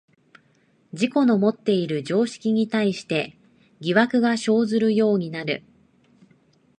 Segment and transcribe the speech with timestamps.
[0.93, 3.37] 自己のもっている常識に対して
[3.81, 5.61] 疑惑が生ずるようになる。